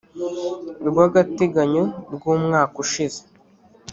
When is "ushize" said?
2.83-3.21